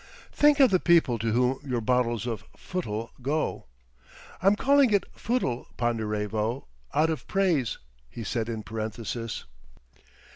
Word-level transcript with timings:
"Think 0.31 0.59
of 0.59 0.71
the 0.71 0.79
people 0.79 1.19
to 1.19 1.31
whom 1.31 1.59
your 1.63 1.79
bottles 1.79 2.25
of 2.25 2.43
footle 2.57 3.11
go! 3.21 3.67
(I'm 4.41 4.55
calling 4.55 4.89
it 4.89 5.03
footle, 5.13 5.67
Ponderevo, 5.77 6.65
out 6.91 7.11
of 7.11 7.27
praise," 7.27 7.77
he 8.09 8.23
said 8.23 8.49
in 8.49 8.63
parenthesis.) 8.63 9.45